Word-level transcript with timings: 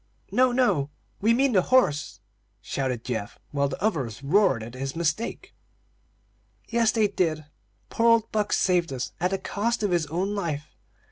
"No, 0.31 0.51
no, 0.51 0.89
we 1.21 1.31
mean 1.31 1.51
the 1.51 1.61
horse;" 1.61 2.21
shouted 2.59 3.03
Geoff, 3.05 3.37
while 3.51 3.67
the 3.67 3.79
others 3.83 4.23
roared 4.23 4.63
at 4.63 4.71
the 4.73 4.93
mistake. 4.95 5.53
"Yes, 6.67 6.91
they 6.91 7.07
did. 7.07 7.45
Poor 7.91 8.07
old 8.09 8.31
Buck 8.31 8.51
saved 8.51 8.91
us, 8.91 9.11
at 9.19 9.29
the 9.29 9.37
cost 9.37 9.83
of 9.83 9.91
his 9.91 10.07
own 10.07 10.33
life. 10.33 10.75